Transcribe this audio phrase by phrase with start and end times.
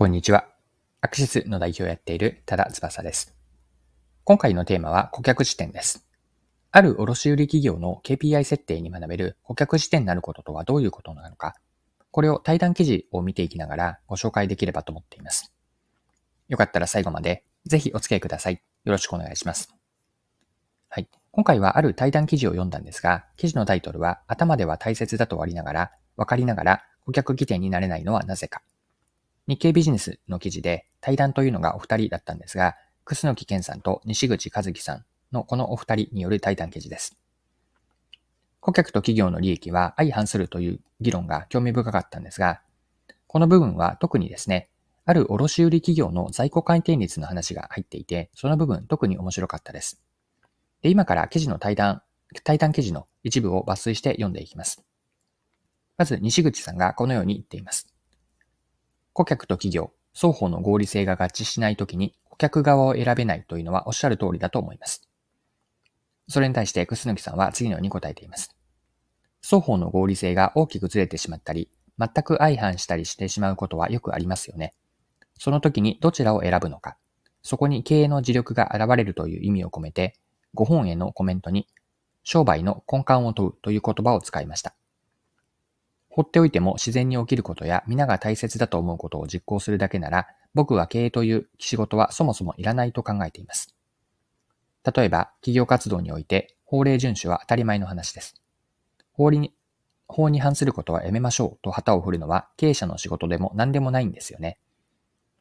[0.00, 0.46] こんにちは。
[1.00, 3.34] アクシスの代表をやっている多田翼です。
[4.22, 6.06] 今回のテーマは顧客視点です。
[6.70, 11.56] ある卸売企業の KPI 設定に学べる顧客視点になることとはどういうことなのか、
[12.12, 15.52] これを対談記事を見ていきながらご紹介できればと思っています。
[16.46, 18.62] よかったら最後までぜひお付き合いください。
[18.84, 19.74] よろしくお願いします。
[20.90, 21.08] はい。
[21.32, 28.62] 今回はある対談記事を読んだんですが、記事のタイトルは頭では大切だとありながら、わかりながら顧客起点になれないのはなぜか
[29.48, 37.16] 日経ビジネスの記事で対談というのがお二人だったんですが、楠木健さんと西口和樹さんのこのお二人による対談記事です。
[38.60, 42.60] 顧客と企業の利益は相反するという議論が興味深かったんですが、
[43.26, 44.68] この部分は特にですね、
[45.06, 50.02] ある卸売企業の在庫回転率の話が入っていて、その部分特に面白かったです。
[50.82, 52.02] で今から記事の対談、
[52.44, 54.84] 対談記事の一部を抜粋して読んでいきます。
[55.96, 57.97] まず、西口さんがこのように言っています。
[59.18, 65.08] 顧客と企業、双方の合理性が合致しないときに顧客側を選べないというのはおっしゃる通りだと思います。
[66.28, 68.54] それに対して楠木さんは次のように答えています。
[69.42, 74.72] 双方の合理性が大きくずれてしまったり、全く相反したりしてしまうことはよくありますよね。
[75.36, 76.96] その時にどちらを選ぶのか、
[77.42, 80.14] そこに経営の自力が現れるという意味を込めて、
[80.54, 81.66] ご本へのコメントに、
[82.22, 84.76] 商売の根幹を問うという言葉を使いました。
[86.08, 93.74] 放っておいても自然に起きることや皆が大切だと思うことを実行するだけなら、僕は経営という仕事はそもそもいらないと考えています。
[94.96, 98.40] 例えば、企業活動において、法令遵守は当たり前の話です。
[99.12, 99.52] 法に
[100.08, 104.58] 法に反することはやめましょうと旗を振るのは経営者の仕事でも何でもないんですよね。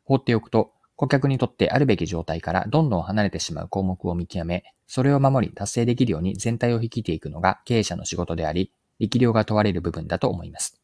[0.04, 10.80] 放っておくと、顧客にとってあるべき状態からどんどん離れてしまう項目を見極め、それを守り達成できるように全体を引きていくのが経営者の仕事であり、力量が問われる部分だと思います。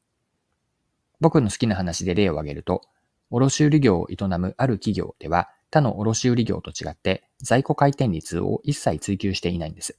[1.19, 2.81] 僕の好きな話で例を挙げると、
[3.29, 9.97] 卸売業を営むある企業では、他の卸売業と違って在庫回転率を一切追求していないんです。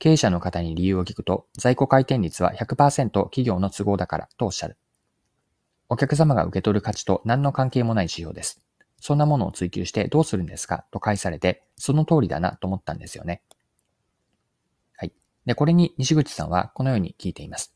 [0.00, 4.76] 経営者の方に理由を聞くと、在庫回転率は100%企業の都合だからとおっしゃる。
[5.88, 8.62] お客様が受け取る価値と何の関係もない指標です。
[9.00, 13.42] そんなものを追求してどうするんですかと返されて、その通りだなと思ったんですよね。
[15.46, 17.72] で、これに西口さんはこのように聞いています。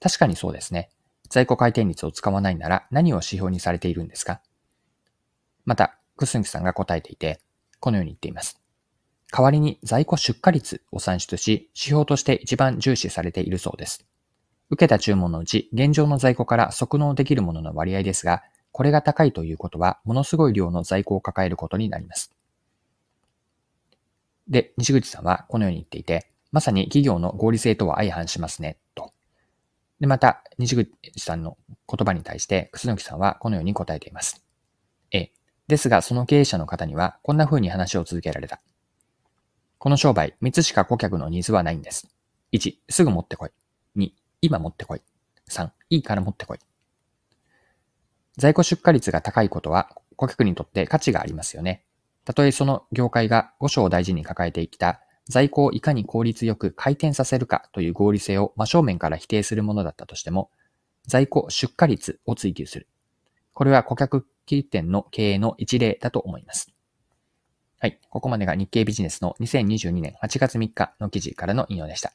[0.00, 0.90] 確かにそうですね。
[1.28, 4.40] 在庫回転率を使わないなら何を指標にされているんですか？
[5.64, 7.40] また、楠木さんが答えていて、
[7.78, 8.60] このように言っています。
[9.32, 14.04] 代わりに在庫出荷率を算出し、指標として一番重視されているそうです。
[14.70, 22.34] 受けた注文のうち、現状の在庫から即納できるものの割合ですが、これが高いということは、ものすごい量の在庫を抱えることになります。
[24.48, 29.12] で、西口さんはこのように言っていて、まさに企業の合理性とは相反しますね、と。
[30.00, 30.88] で、また、西口
[31.18, 34.44] さんの言葉に対して、楠木さんはこのように答えています。
[35.12, 35.32] A、
[35.68, 38.60] ですが、その経営者の方には、こんな風に話を続けられた。
[39.78, 42.08] この商売、3つしか顧客のニーズはないんです。
[42.52, 43.50] 1、すぐ持ってこい。
[43.96, 44.10] 2、
[44.42, 45.02] 今持ってこい。
[45.48, 46.58] 3、いいから持ってこい。
[48.36, 51.84] 在庫出荷率が高いことは、顧客にとって価値がありますよね。
[52.24, 60.50] たとえその業界が五章を大事に抱えてきた在庫をいかに効率よく回転させるかという合理性を真正面から否定するものだったとしても、
[61.06, 62.88] 在庫出荷率を追求する。
[63.54, 66.74] これは顧客起点の経営の一例だと思います。
[67.78, 68.00] はい。
[68.10, 72.12] ここまでが日経ビジネスの2022年8月3日の記事からの引用でした。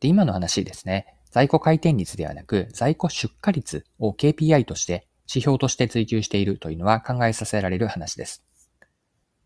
[0.00, 1.14] で、今の話ですね。
[1.30, 8.44] 在庫回転率ではなく、在庫出荷率を KPI として指標として追求しているというのは考えさせられる話です。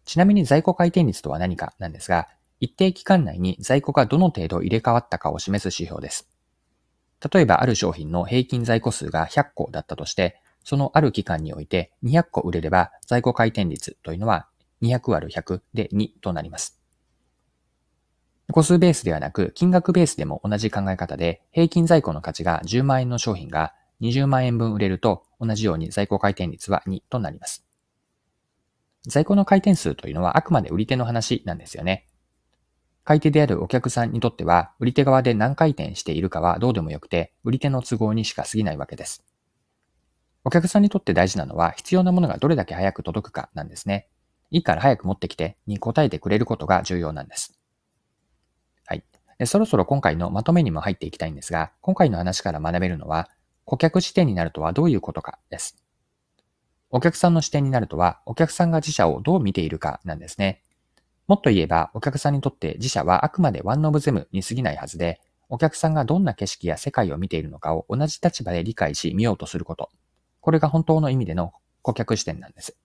[0.05, 2.29] ちなみに在庫回転率とは何かなんですが、
[2.61, 6.29] 一定期間内に在庫がどの程度入れ替わったかを示す指標です。
[7.33, 14.47] 例えばある商品の平均在庫数が100個だったとして、そのある期間において200個売れれば在庫回転率というのは
[14.83, 16.79] 200割る100で2となります。
[18.53, 27.70] 個数ベースではなく金額ベースでも同じ考え方で平均在庫の価値が10万円の商品が20万円分売れると同じように在庫回転率は2となります。
[29.07, 32.07] 在庫の回転数というのはあくまで売り手の話なんですよね。
[33.05, 39.25] 買い手であるお客さんにとっては、売り手側で何回転しているかはどうでもよくて、売り手の都合にしか過ぎないわけです。
[40.45, 44.09] お客さんにとって大事なのは、必要なものがどれだけ早く届くかなんですね。
[44.51, 47.59] いいから早く持ってきてに答えてくれることが重要なんです。
[48.87, 49.05] はい。
[49.47, 53.29] そろそろ今回のまとめにも入っていきたいんですが、今回の話から学べるのは、
[53.65, 55.83] 顧客視点になるとはどういうことかです。
[56.93, 60.63] お客さんの視点になるとは、お客さんが自社をどう見ているかなんですね。
[61.29, 69.91] もっと言えば、お客さんにとって自社はあくまでワンノブゼムに過ぎないはずで、お客さんがどんな景色や世界を見ているのかを同じ立場で理解し見ようとすること。
[70.41, 71.53] これが本当の意味での
[71.83, 72.77] 顧客視点なんです。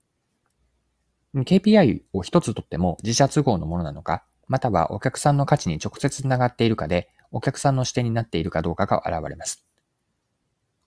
[1.35, 9.65] KPI を一つとっても自社都合のものなのか、またはお客さんの価値に直接つながっているかで、お客さんの視点になっているかどうかが現れます。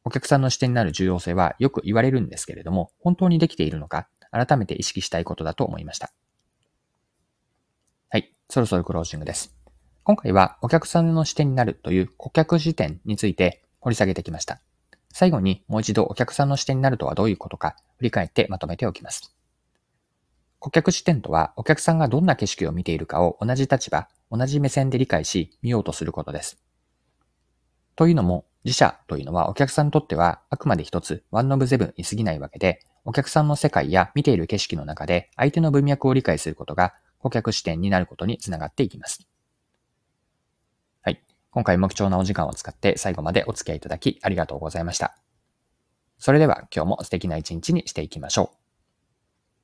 [0.09, 6.11] お客さんの視点になる重要性はよく言われるんですけれども、本当にできているのか、改めて意識したいことだと思いました。
[8.09, 9.55] はい、そろそろクロージングです。
[10.05, 14.63] 今回はお客さんの視点になるという顧客視点について掘り下げてきました。
[15.13, 19.37] 最後にもう一度お客さんの視点になるとはどういうことか振り返ってまとめておきます。
[20.59, 26.57] 顧客視点とはお客さんがどんな景色を見ているかを同じ立場、同じ目線で理解し見ようとすることです。
[27.95, 39.29] というのも自社というのはお客さんにとってはあくまで一つワンノブゼブンに過ぎないわけでお客さんの世界や見ている景色の中で相手の文脈を理解することが顧客視点になることにつながっていきます。
[41.03, 45.17] はい今回も貴重なお時間を使って最後までお付き合いいただきありがとうございました。
[46.19, 48.68] それでは今日も素敵な一日にしていきましょう。